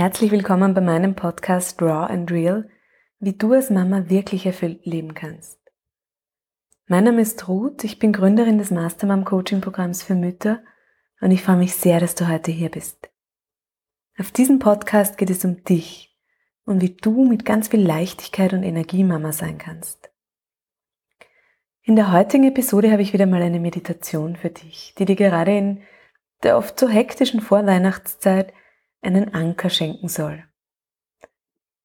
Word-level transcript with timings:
Herzlich 0.00 0.30
willkommen 0.30 0.72
bei 0.72 0.80
meinem 0.80 1.14
Podcast 1.14 1.82
Raw 1.82 2.10
and 2.10 2.30
Real, 2.30 2.70
wie 3.18 3.34
du 3.34 3.52
als 3.52 3.68
Mama 3.68 4.08
wirklich 4.08 4.46
erfüllt 4.46 4.86
leben 4.86 5.12
kannst. 5.12 5.60
Mein 6.86 7.04
Name 7.04 7.20
ist 7.20 7.46
Ruth, 7.48 7.84
ich 7.84 7.98
bin 7.98 8.14
Gründerin 8.14 8.56
des 8.56 8.70
Mastermom 8.70 9.26
Coaching 9.26 9.60
Programms 9.60 10.02
für 10.02 10.14
Mütter 10.14 10.62
und 11.20 11.32
ich 11.32 11.42
freue 11.42 11.58
mich 11.58 11.74
sehr, 11.74 12.00
dass 12.00 12.14
du 12.14 12.28
heute 12.28 12.50
hier 12.50 12.70
bist. 12.70 13.10
Auf 14.18 14.30
diesem 14.30 14.58
Podcast 14.58 15.18
geht 15.18 15.28
es 15.28 15.44
um 15.44 15.64
dich 15.64 16.18
und 16.64 16.80
wie 16.80 16.96
du 16.96 17.26
mit 17.26 17.44
ganz 17.44 17.68
viel 17.68 17.86
Leichtigkeit 17.86 18.54
und 18.54 18.62
Energie 18.62 19.04
Mama 19.04 19.32
sein 19.32 19.58
kannst. 19.58 20.10
In 21.82 21.94
der 21.94 22.10
heutigen 22.10 22.44
Episode 22.44 22.90
habe 22.90 23.02
ich 23.02 23.12
wieder 23.12 23.26
mal 23.26 23.42
eine 23.42 23.60
Meditation 23.60 24.36
für 24.36 24.48
dich, 24.48 24.94
die 24.98 25.04
dir 25.04 25.16
gerade 25.16 25.54
in 25.54 25.82
der 26.42 26.56
oft 26.56 26.80
so 26.80 26.88
hektischen 26.88 27.42
Vorweihnachtszeit 27.42 28.54
einen 29.02 29.34
Anker 29.34 29.70
schenken 29.70 30.08
soll. 30.08 30.44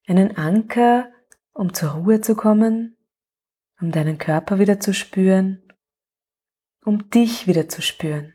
Einen 0.07 0.37
Anker, 0.37 1.11
um 1.53 1.73
zur 1.73 1.91
Ruhe 1.91 2.21
zu 2.21 2.35
kommen, 2.35 2.97
um 3.79 3.91
deinen 3.91 4.17
Körper 4.17 4.59
wieder 4.59 4.79
zu 4.79 4.93
spüren, 4.93 5.61
um 6.83 7.09
dich 7.09 7.47
wieder 7.47 7.67
zu 7.67 7.81
spüren. 7.81 8.33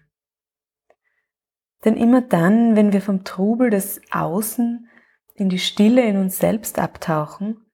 Denn 1.85 1.97
immer 1.97 2.21
dann, 2.21 2.77
wenn 2.77 2.93
wir 2.93 3.01
vom 3.01 3.25
Trubel 3.25 3.71
des 3.71 4.01
Außen 4.11 4.89
in 5.35 5.49
die 5.49 5.59
Stille 5.59 6.05
in 6.05 6.19
uns 6.19 6.39
selbst 6.39 6.79
abtauchen, 6.79 7.65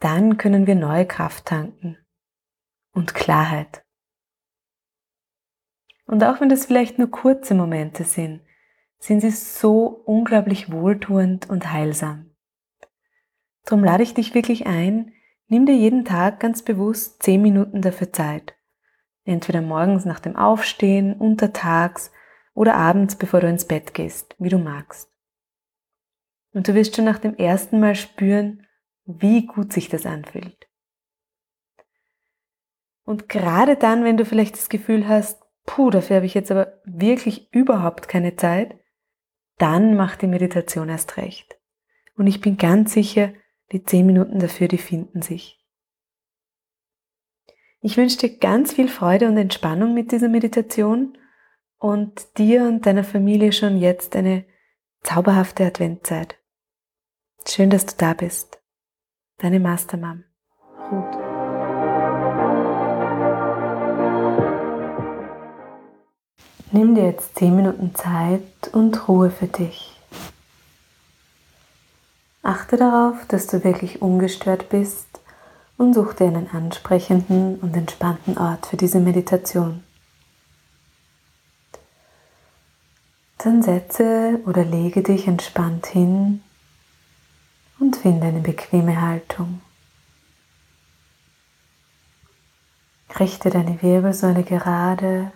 dann 0.00 0.36
können 0.36 0.66
wir 0.66 0.74
neue 0.74 1.06
Kraft 1.06 1.46
tanken 1.46 1.96
und 2.92 3.14
Klarheit. 3.14 3.84
Und 6.06 6.22
auch 6.24 6.40
wenn 6.40 6.48
das 6.48 6.66
vielleicht 6.66 6.98
nur 6.98 7.10
kurze 7.10 7.54
Momente 7.54 8.04
sind, 8.04 8.45
sind 8.98 9.20
sie 9.20 9.30
so 9.30 9.86
unglaublich 10.04 10.72
wohltuend 10.72 11.48
und 11.48 11.72
heilsam. 11.72 12.30
Darum 13.64 13.84
lade 13.84 14.02
ich 14.02 14.14
dich 14.14 14.34
wirklich 14.34 14.66
ein, 14.66 15.12
nimm 15.48 15.66
dir 15.66 15.74
jeden 15.74 16.04
Tag 16.04 16.40
ganz 16.40 16.62
bewusst 16.62 17.22
zehn 17.22 17.42
Minuten 17.42 17.82
dafür 17.82 18.12
Zeit. 18.12 18.54
Entweder 19.24 19.60
morgens 19.60 20.04
nach 20.04 20.20
dem 20.20 20.36
Aufstehen, 20.36 21.14
untertags 21.14 22.12
oder 22.54 22.74
abends, 22.74 23.16
bevor 23.16 23.40
du 23.40 23.48
ins 23.48 23.66
Bett 23.66 23.92
gehst, 23.92 24.34
wie 24.38 24.48
du 24.48 24.58
magst. 24.58 25.10
Und 26.52 26.68
du 26.68 26.74
wirst 26.74 26.96
schon 26.96 27.04
nach 27.04 27.18
dem 27.18 27.36
ersten 27.36 27.80
Mal 27.80 27.96
spüren, 27.96 28.66
wie 29.04 29.46
gut 29.46 29.72
sich 29.72 29.88
das 29.88 30.06
anfühlt. 30.06 30.68
Und 33.04 33.28
gerade 33.28 33.76
dann, 33.76 34.04
wenn 34.04 34.16
du 34.16 34.24
vielleicht 34.24 34.54
das 34.54 34.68
Gefühl 34.68 35.06
hast, 35.06 35.40
puh, 35.64 35.90
dafür 35.90 36.16
habe 36.16 36.26
ich 36.26 36.34
jetzt 36.34 36.50
aber 36.50 36.80
wirklich 36.84 37.52
überhaupt 37.52 38.08
keine 38.08 38.36
Zeit, 38.36 38.78
dann 39.58 39.96
macht 39.96 40.22
die 40.22 40.26
Meditation 40.26 40.88
erst 40.88 41.16
recht. 41.16 41.58
Und 42.16 42.26
ich 42.26 42.40
bin 42.40 42.56
ganz 42.56 42.92
sicher, 42.92 43.32
die 43.72 43.84
zehn 43.84 44.06
Minuten 44.06 44.38
dafür, 44.38 44.68
die 44.68 44.78
finden 44.78 45.22
sich. 45.22 45.58
Ich 47.80 47.96
wünsche 47.96 48.18
dir 48.18 48.38
ganz 48.38 48.72
viel 48.72 48.88
Freude 48.88 49.28
und 49.28 49.36
Entspannung 49.36 49.94
mit 49.94 50.12
dieser 50.12 50.28
Meditation 50.28 51.16
und 51.78 52.38
dir 52.38 52.64
und 52.64 52.86
deiner 52.86 53.04
Familie 53.04 53.52
schon 53.52 53.76
jetzt 53.76 54.16
eine 54.16 54.44
zauberhafte 55.02 55.64
Adventzeit. 55.64 56.36
Schön, 57.46 57.70
dass 57.70 57.86
du 57.86 57.94
da 57.96 58.14
bist. 58.14 58.60
Deine 59.38 59.60
Mastermam, 59.60 60.24
Ruth. 60.90 61.25
Nimm 66.76 66.94
dir 66.94 67.06
jetzt 67.06 67.38
10 67.38 67.56
Minuten 67.56 67.94
Zeit 67.94 68.68
und 68.72 69.08
Ruhe 69.08 69.30
für 69.30 69.46
dich. 69.46 69.98
Achte 72.42 72.76
darauf, 72.76 73.24
dass 73.28 73.46
du 73.46 73.64
wirklich 73.64 74.02
ungestört 74.02 74.68
bist 74.68 75.06
und 75.78 75.94
such 75.94 76.12
dir 76.12 76.26
einen 76.26 76.50
ansprechenden 76.50 77.58
und 77.60 77.74
entspannten 77.74 78.36
Ort 78.36 78.66
für 78.66 78.76
diese 78.76 79.00
Meditation. 79.00 79.84
Dann 83.38 83.62
setze 83.62 84.38
oder 84.44 84.62
lege 84.62 85.02
dich 85.02 85.26
entspannt 85.26 85.86
hin 85.86 86.42
und 87.78 87.96
finde 87.96 88.26
eine 88.26 88.40
bequeme 88.40 89.00
Haltung. 89.00 89.62
Richte 93.18 93.48
deine 93.48 93.80
Wirbelsäule 93.80 94.42
gerade 94.42 95.32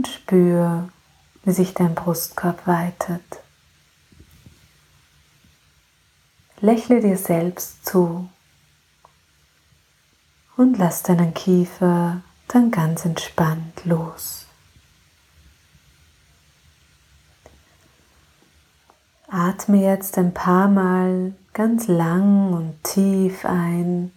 und 0.00 0.08
spür, 0.08 0.88
wie 1.44 1.52
sich 1.52 1.74
dein 1.74 1.94
Brustkorb 1.94 2.66
weitet. 2.66 3.22
Lächle 6.62 7.02
dir 7.02 7.18
selbst 7.18 7.84
zu 7.84 8.26
und 10.56 10.78
lass 10.78 11.02
deinen 11.02 11.34
Kiefer 11.34 12.22
dann 12.48 12.70
ganz 12.70 13.04
entspannt 13.04 13.84
los. 13.84 14.46
Atme 19.28 19.84
jetzt 19.84 20.16
ein 20.16 20.32
paar 20.32 20.68
Mal 20.68 21.34
ganz 21.52 21.88
lang 21.88 22.54
und 22.54 22.82
tief 22.84 23.44
ein 23.44 24.12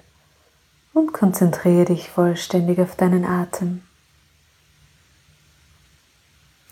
und 0.94 1.12
konzentriere 1.12 1.86
dich 1.86 2.10
vollständig 2.10 2.80
auf 2.80 2.96
deinen 2.96 3.26
Atem. 3.26 3.82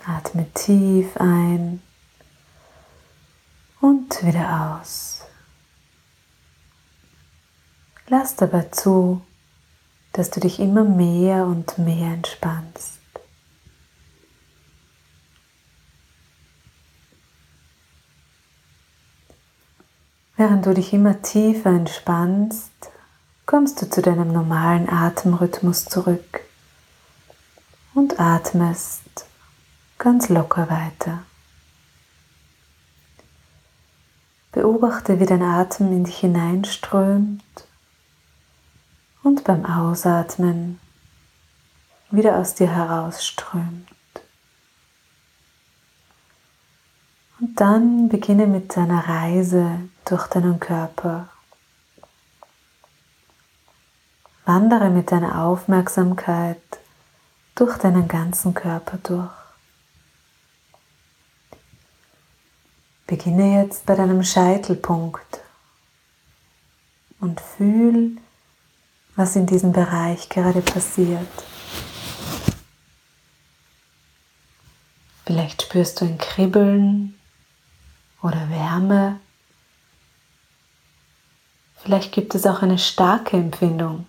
Atme 0.06 0.47
tief 0.53 1.16
ein 1.17 1.81
und 3.81 4.23
wieder 4.23 4.79
aus. 4.79 5.22
Lass 8.07 8.35
dabei 8.35 8.63
zu, 8.63 9.22
dass 10.13 10.29
du 10.31 10.40
dich 10.40 10.59
immer 10.59 10.84
mehr 10.84 11.45
und 11.45 11.78
mehr 11.78 12.13
entspannst. 12.13 13.00
Während 20.35 20.66
du 20.66 20.73
dich 20.73 20.91
immer 20.94 21.22
tiefer 21.22 21.69
entspannst, 21.69 22.72
kommst 23.45 23.81
du 23.81 23.90
zu 23.90 24.01
deinem 24.01 24.34
normalen 24.34 24.90
Atemrhythmus 24.90 25.85
zurück 25.85 26.41
und 27.94 28.19
atmest 28.19 29.30
ganz 30.01 30.29
locker 30.29 30.67
weiter. 30.69 31.19
Beobachte, 34.51 35.19
wie 35.19 35.28
dein 35.28 35.44
Atem 35.44 35.94
in 35.94 36.03
dich 36.03 36.17
hineinströmt 36.17 37.44
und 39.22 39.44
beim 39.44 39.63
Ausatmen 39.63 40.79
wieder 42.09 42.38
aus 42.38 42.56
dir 42.56 42.67
herausströmt. 42.67 43.88
Und 47.40 47.61
dann 47.61 48.09
beginne 48.09 48.47
mit 48.47 48.75
deiner 48.75 49.07
Reise 49.07 49.81
durch 50.06 50.28
deinen 50.28 50.59
Körper. 50.59 51.29
Wandere 54.45 54.90
mit 54.90 55.11
deiner 55.11 55.44
Aufmerksamkeit 55.44 56.61
durch 57.53 57.78
deinen 57.78 58.07
ganzen 58.07 58.56
Körper 58.56 58.97
durch. 58.97 59.41
Beginne 63.11 63.61
jetzt 63.61 63.85
bei 63.85 63.95
deinem 63.95 64.23
Scheitelpunkt 64.23 65.41
und 67.19 67.41
fühl, 67.41 68.16
was 69.17 69.35
in 69.35 69.46
diesem 69.46 69.73
Bereich 69.73 70.29
gerade 70.29 70.61
passiert. 70.61 71.28
Vielleicht 75.25 75.63
spürst 75.63 75.99
du 75.99 76.05
ein 76.05 76.17
Kribbeln 76.19 77.19
oder 78.22 78.49
Wärme. 78.49 79.19
Vielleicht 81.84 82.13
gibt 82.13 82.34
es 82.34 82.46
auch 82.46 82.61
eine 82.61 82.79
starke 82.79 83.35
Empfindung. 83.35 84.08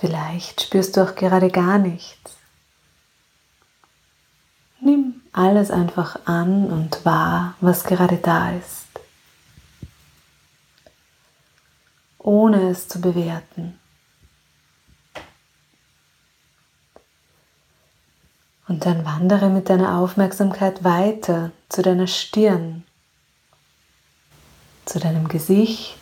Vielleicht 0.00 0.62
spürst 0.62 0.96
du 0.96 1.04
auch 1.04 1.14
gerade 1.14 1.52
gar 1.52 1.78
nichts. 1.78 2.36
Nimm 4.80 5.23
alles 5.34 5.72
einfach 5.72 6.16
an 6.26 6.66
und 6.70 7.04
wahr, 7.04 7.54
was 7.60 7.84
gerade 7.84 8.16
da 8.16 8.52
ist, 8.52 8.86
ohne 12.18 12.70
es 12.70 12.88
zu 12.88 13.00
bewerten. 13.00 13.78
Und 18.68 18.86
dann 18.86 19.04
wandere 19.04 19.50
mit 19.50 19.68
deiner 19.68 19.98
Aufmerksamkeit 19.98 20.84
weiter 20.84 21.50
zu 21.68 21.82
deiner 21.82 22.06
Stirn, 22.06 22.84
zu 24.86 25.00
deinem 25.00 25.28
Gesicht 25.28 25.98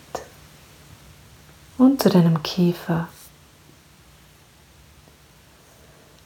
und 1.79 2.03
zu 2.03 2.11
deinem 2.11 2.43
Kiefer. 2.43 3.09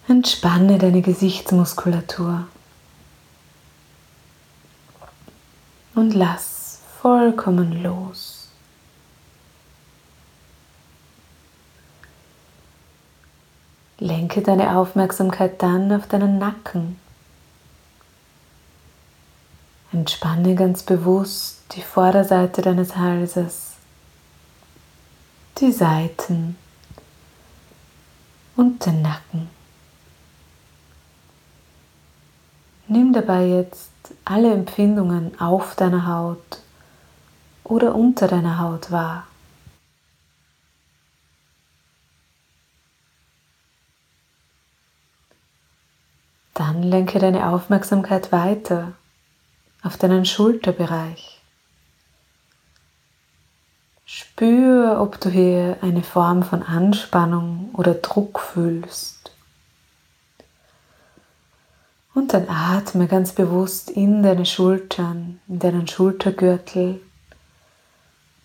Entspanne 0.09 0.79
deine 0.79 1.03
Gesichtsmuskulatur. 1.03 2.47
Und 5.97 6.13
lass 6.13 6.79
vollkommen 7.01 7.83
los. 7.83 8.49
Lenke 13.99 14.43
deine 14.43 14.77
Aufmerksamkeit 14.77 15.63
dann 15.63 15.91
auf 15.91 16.07
deinen 16.07 16.39
Nacken. 16.39 17.01
Entspanne 19.91 20.55
ganz 20.55 20.83
bewusst 20.83 21.63
die 21.75 21.81
Vorderseite 21.81 22.61
deines 22.61 22.95
Halses, 22.97 23.73
die 25.59 25.73
Seiten 25.73 26.57
und 28.55 28.85
den 28.85 29.01
Nacken. 29.01 29.56
Nimm 32.89 33.13
dabei 33.13 33.47
jetzt 33.47 33.91
alle 34.25 34.53
Empfindungen 34.53 35.41
auf 35.41 35.75
deiner 35.75 36.07
Haut 36.07 36.61
oder 37.65 37.95
unter 37.95 38.29
deiner 38.29 38.61
Haut 38.61 38.93
wahr. 38.93 39.27
Dann 46.55 46.83
lenke 46.83 47.19
deine 47.19 47.49
Aufmerksamkeit 47.49 48.33
weiter 48.33 48.93
auf 49.83 49.97
deinen 49.99 50.25
Schulterbereich. 50.25 51.43
Spür, 54.05 54.99
ob 55.01 55.21
du 55.21 55.29
hier 55.29 55.77
eine 55.83 56.03
Form 56.03 56.45
von 56.45 56.63
Anspannung 56.63 57.71
oder 57.75 57.95
Druck 57.95 58.41
fühlst. 58.41 59.36
Und 62.17 62.33
dann 62.33 62.49
atme 62.49 63.09
ganz 63.09 63.33
bewusst 63.33 63.91
in 63.91 64.23
deine 64.23 64.47
Schultern, 64.47 65.39
in 65.49 65.59
deinen 65.59 65.87
Schultergürtel 65.87 67.03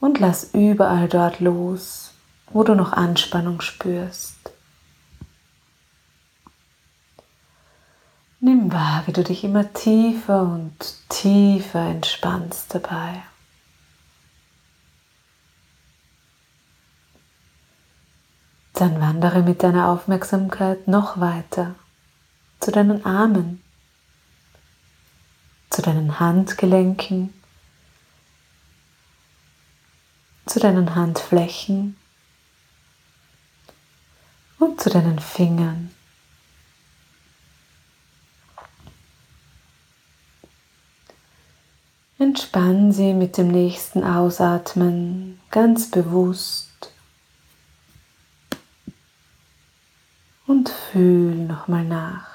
und 0.02 0.20
lass 0.20 0.54
überall 0.54 1.08
dort 1.08 1.40
los, 1.40 2.12
wo 2.52 2.66
du 2.66 2.76
noch 2.76 2.92
Anspannung 2.92 3.62
spürst. 3.62 4.36
Nimm 8.42 8.74
wahr, 8.74 9.04
wie 9.06 9.14
du 9.14 9.24
dich 9.24 9.46
immer 9.46 9.72
tiefer 9.72 10.42
und 10.42 10.74
tiefer 11.08 11.92
entspannst 11.92 12.76
dabei. 12.76 13.24
Dann 18.74 19.00
wandere 19.00 19.44
mit 19.44 19.64
deiner 19.64 19.88
Aufmerksamkeit 19.88 20.90
noch 20.90 21.22
weiter 21.22 21.76
zu 22.62 22.72
deinen 22.72 23.04
Armen, 23.06 23.62
zu 25.72 25.82
deinen 25.82 26.20
Handgelenken, 26.20 27.34
zu 30.46 30.60
deinen 30.60 30.94
Handflächen 30.94 31.98
und 34.60 34.80
zu 34.80 34.92
deinen 34.92 35.20
Fingern. 35.20 35.92
Entspann 42.20 42.92
sie 42.92 43.14
mit 43.14 43.38
dem 43.38 43.48
nächsten 43.48 44.04
Ausatmen 44.04 45.40
ganz 45.50 45.90
bewusst 45.90 46.92
und 50.46 50.70
fühl 50.70 51.34
nochmal 51.34 51.84
nach. 51.84 52.31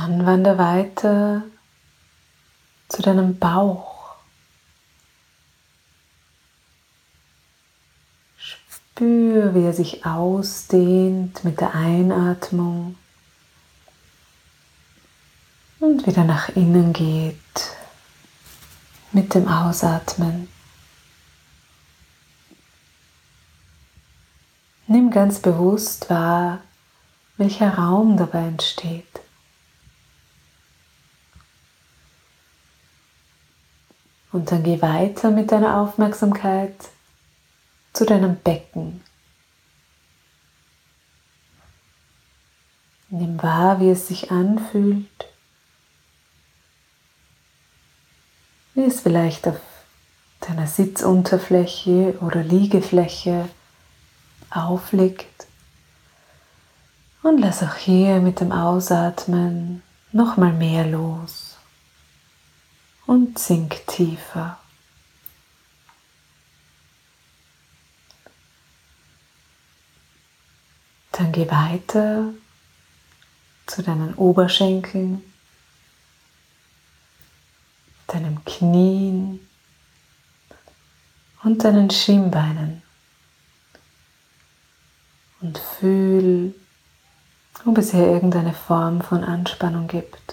Dann 0.00 0.24
wander 0.24 0.56
weiter 0.56 1.42
zu 2.88 3.02
deinem 3.02 3.38
Bauch. 3.38 4.14
Spür, 8.38 9.54
wie 9.54 9.62
er 9.62 9.74
sich 9.74 10.06
ausdehnt 10.06 11.44
mit 11.44 11.60
der 11.60 11.74
Einatmung 11.74 12.96
und 15.80 16.06
wieder 16.06 16.24
nach 16.24 16.48
innen 16.48 16.94
geht 16.94 17.36
mit 19.12 19.34
dem 19.34 19.48
Ausatmen. 19.48 20.48
Nimm 24.86 25.10
ganz 25.10 25.40
bewusst 25.40 26.08
wahr, 26.08 26.60
welcher 27.36 27.74
Raum 27.74 28.16
dabei 28.16 28.46
entsteht. 28.46 29.04
Und 34.32 34.52
dann 34.52 34.62
geh 34.62 34.80
weiter 34.80 35.30
mit 35.30 35.50
deiner 35.50 35.78
Aufmerksamkeit 35.78 36.74
zu 37.92 38.04
deinem 38.04 38.36
Becken. 38.36 39.02
Nimm 43.08 43.42
wahr, 43.42 43.80
wie 43.80 43.90
es 43.90 44.06
sich 44.06 44.30
anfühlt, 44.30 45.26
wie 48.74 48.84
es 48.84 49.00
vielleicht 49.00 49.48
auf 49.48 49.58
deiner 50.38 50.68
Sitzunterfläche 50.68 52.16
oder 52.20 52.44
Liegefläche 52.44 53.48
aufliegt. 54.48 55.26
Und 57.24 57.38
lass 57.38 57.64
auch 57.64 57.74
hier 57.74 58.20
mit 58.20 58.40
dem 58.40 58.52
Ausatmen 58.52 59.82
nochmal 60.12 60.52
mehr 60.52 60.86
los 60.86 61.49
und 63.10 63.40
sink 63.40 63.84
tiefer. 63.88 64.56
Dann 71.10 71.32
geh 71.32 71.50
weiter 71.50 72.32
zu 73.66 73.82
deinen 73.82 74.14
Oberschenkeln, 74.14 75.24
deinem 78.06 78.44
Knien 78.44 79.44
und 81.42 81.64
deinen 81.64 81.90
Schienbeinen 81.90 82.80
und 85.40 85.58
fühl, 85.58 86.54
ob 87.66 87.76
es 87.76 87.90
hier 87.90 88.06
irgendeine 88.06 88.54
Form 88.54 89.02
von 89.02 89.24
Anspannung 89.24 89.88
gibt. 89.88 90.29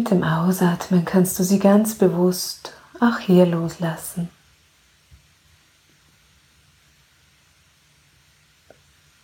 Mit 0.00 0.10
dem 0.10 0.24
Ausatmen 0.24 1.04
kannst 1.04 1.38
du 1.38 1.44
sie 1.44 1.58
ganz 1.58 1.94
bewusst 1.94 2.72
auch 3.00 3.18
hier 3.18 3.44
loslassen. 3.44 4.30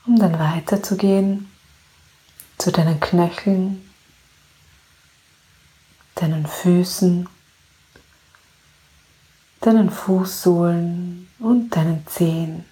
um 0.07 0.19
dann 0.19 0.39
weiterzugehen 0.39 1.51
zu 2.59 2.71
deinen 2.71 3.01
Knöcheln, 3.01 3.91
deinen 6.15 6.47
Füßen, 6.47 7.27
deinen 9.63 9.91
Fußsohlen 9.91 11.27
und 11.39 11.71
deinen 11.71 12.07
Zehen. 12.07 12.67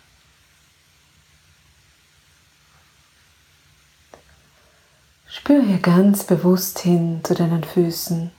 Spür 5.36 5.62
hier 5.62 5.80
ganz 5.80 6.22
bewusst 6.22 6.78
hin 6.78 7.20
zu 7.24 7.34
deinen 7.34 7.64
Füßen. 7.64 8.30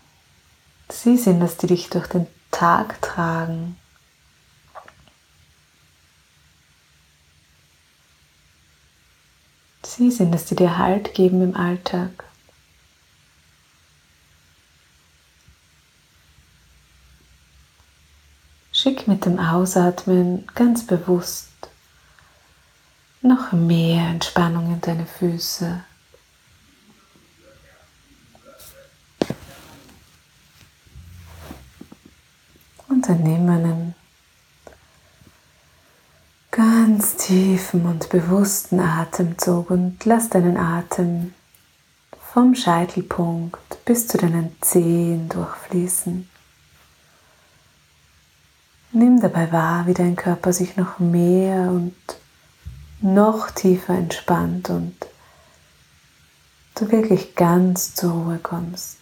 Sie 0.90 1.18
sind 1.18 1.42
es, 1.42 1.58
die 1.58 1.68
dich 1.68 1.90
durch 1.90 2.08
den 2.08 2.26
Tag 2.52 3.02
tragen. 3.02 3.78
Sie 9.84 10.10
sind 10.10 10.34
es, 10.34 10.46
die 10.46 10.56
dir 10.56 10.78
Halt 10.78 11.14
geben 11.14 11.44
im 11.44 11.58
Alltag. 11.58 12.24
Schick 18.72 19.06
mit 19.06 19.26
dem 19.26 19.38
Ausatmen 19.38 20.48
ganz 20.56 20.88
bewusst 20.88 21.50
noch 23.22 23.52
mehr 23.52 24.08
Entspannung 24.08 24.74
in 24.74 24.80
deine 24.80 25.06
Füße. 25.06 25.84
Und 32.96 33.10
dann 33.10 33.24
nimm 33.24 33.50
einen 33.50 33.96
ganz 36.50 37.18
tiefen 37.76 37.86
und 37.86 38.10
bewussten 38.10 38.80
Atemzug 38.80 39.70
und 39.70 40.06
lass 40.06 40.30
deinen 40.30 40.58
Atem 40.58 41.34
vom 42.34 42.56
Scheitelpunkt 42.56 43.84
bis 43.86 44.08
zu 44.08 44.18
deinen 44.18 44.56
Zehen 44.62 45.30
durchfließen. 45.30 46.30
Nimm 48.92 49.20
dabei 49.20 49.52
wahr, 49.52 49.88
wie 49.88 49.94
dein 49.94 50.16
Körper 50.16 50.54
sich 50.54 50.78
noch 50.78 51.00
mehr 51.00 51.70
und 51.70 51.96
noch 53.02 53.52
tiefer 53.52 53.94
entspannt 53.94 54.70
und 54.70 54.96
du 56.76 56.92
wirklich 56.92 57.36
ganz 57.36 57.94
zur 57.94 58.12
Ruhe 58.14 58.40
kommst. 58.42 59.00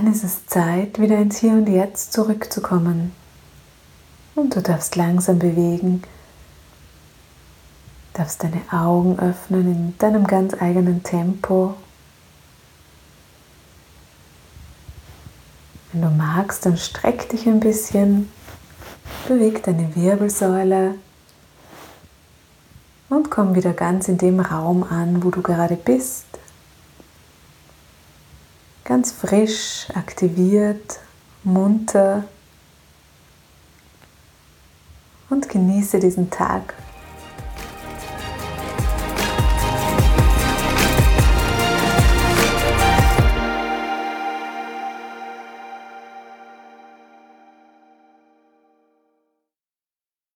Dann 0.00 0.14
ist 0.14 0.24
es 0.24 0.46
Zeit, 0.46 0.98
wieder 0.98 1.18
ins 1.18 1.40
Hier 1.40 1.52
und 1.52 1.68
Jetzt 1.68 2.14
zurückzukommen. 2.14 3.12
Und 4.34 4.56
du 4.56 4.62
darfst 4.62 4.96
langsam 4.96 5.38
bewegen, 5.38 6.00
darfst 8.14 8.42
deine 8.42 8.62
Augen 8.72 9.18
öffnen 9.18 9.70
in 9.70 9.98
deinem 9.98 10.26
ganz 10.26 10.54
eigenen 10.54 11.02
Tempo. 11.02 11.74
Wenn 15.92 16.00
du 16.00 16.08
magst, 16.08 16.64
dann 16.64 16.78
streck 16.78 17.28
dich 17.28 17.46
ein 17.46 17.60
bisschen, 17.60 18.32
beweg 19.28 19.62
deine 19.64 19.94
Wirbelsäule 19.94 20.94
und 23.10 23.30
komm 23.30 23.54
wieder 23.54 23.74
ganz 23.74 24.08
in 24.08 24.16
dem 24.16 24.40
Raum 24.40 24.82
an, 24.82 25.22
wo 25.22 25.30
du 25.30 25.42
gerade 25.42 25.76
bist 25.76 26.29
ganz 28.90 29.12
frisch, 29.12 29.86
aktiviert, 29.94 30.98
munter 31.44 32.24
und 35.28 35.48
genieße 35.48 36.00
diesen 36.00 36.28
Tag 36.28 36.74